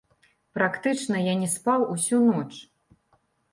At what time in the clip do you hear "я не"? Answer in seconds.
1.27-1.51